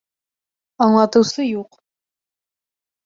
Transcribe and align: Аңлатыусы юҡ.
Аңлатыусы 0.87 1.45
юҡ. 1.49 1.81